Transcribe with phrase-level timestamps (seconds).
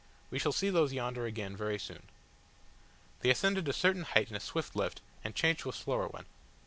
[0.31, 2.09] We shall see those yonder again very soon."
[3.19, 6.25] They ascended a certain height in a swift lift, and changed to a slower one.